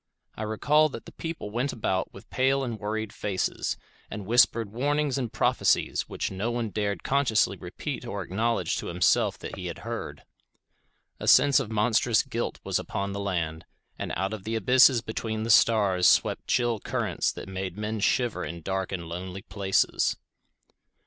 [0.35, 3.77] I recall that the people went about with pale and worried faces,
[4.09, 9.37] and whispered warnings and prophecies which no one dared consciously repeat or acknowledge to himself
[9.37, 10.23] that he had heard.
[11.19, 13.63] A sense of monstrous guilt was upon the land,
[13.99, 18.43] and out of the abysses between the stars swept chill currents that made men shiver
[18.43, 20.17] in dark and lonely places.